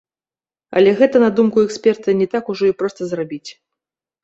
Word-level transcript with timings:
Але 0.79 0.93
гэта, 1.01 1.21
на 1.25 1.29
думку 1.41 1.67
эксперта, 1.67 2.17
не 2.23 2.27
так 2.33 2.51
ужо 2.55 2.65
і 2.73 2.77
проста 2.83 3.01
зрабіць. 3.15 3.47